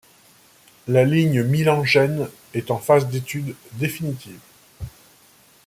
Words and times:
La 0.87 1.03
ligne 1.03 1.43
Milan-Gênes 1.43 2.27
est 2.55 2.71
en 2.71 2.79
phase 2.79 3.07
d'études 3.09 3.55
définitives. 3.73 4.39